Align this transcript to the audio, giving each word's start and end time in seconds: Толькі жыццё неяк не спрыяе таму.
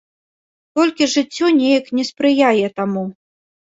Толькі 0.79 1.09
жыццё 1.17 1.53
неяк 1.59 1.85
не 2.01 2.09
спрыяе 2.11 2.67
таму. 2.79 3.09